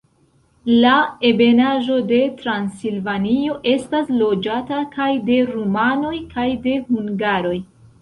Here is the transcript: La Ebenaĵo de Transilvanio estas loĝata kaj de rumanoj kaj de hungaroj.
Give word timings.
La 0.83 0.93
Ebenaĵo 1.29 1.97
de 2.13 2.21
Transilvanio 2.39 3.59
estas 3.75 4.11
loĝata 4.25 4.83
kaj 4.99 5.11
de 5.31 5.41
rumanoj 5.55 6.19
kaj 6.37 6.51
de 6.69 6.79
hungaroj. 6.93 7.59